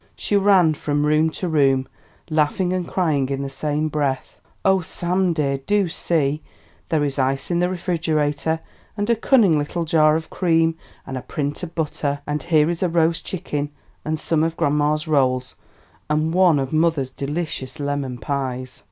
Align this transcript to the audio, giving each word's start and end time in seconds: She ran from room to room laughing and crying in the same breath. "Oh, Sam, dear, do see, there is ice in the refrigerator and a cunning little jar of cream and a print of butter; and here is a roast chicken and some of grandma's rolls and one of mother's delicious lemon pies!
She 0.15 0.35
ran 0.35 0.73
from 0.73 1.05
room 1.05 1.29
to 1.29 1.47
room 1.47 1.87
laughing 2.27 2.73
and 2.73 2.87
crying 2.87 3.29
in 3.29 3.43
the 3.43 3.51
same 3.51 3.87
breath. 3.87 4.41
"Oh, 4.65 4.81
Sam, 4.81 5.31
dear, 5.31 5.59
do 5.59 5.87
see, 5.89 6.41
there 6.89 7.03
is 7.03 7.19
ice 7.19 7.51
in 7.51 7.59
the 7.59 7.69
refrigerator 7.69 8.61
and 8.97 9.07
a 9.11 9.15
cunning 9.15 9.59
little 9.59 9.85
jar 9.85 10.15
of 10.15 10.31
cream 10.31 10.75
and 11.05 11.19
a 11.19 11.21
print 11.21 11.61
of 11.61 11.75
butter; 11.75 12.21
and 12.25 12.41
here 12.41 12.67
is 12.71 12.81
a 12.81 12.89
roast 12.89 13.23
chicken 13.27 13.69
and 14.03 14.19
some 14.19 14.43
of 14.43 14.57
grandma's 14.57 15.07
rolls 15.07 15.53
and 16.09 16.33
one 16.33 16.57
of 16.57 16.73
mother's 16.73 17.11
delicious 17.11 17.79
lemon 17.79 18.17
pies! 18.17 18.79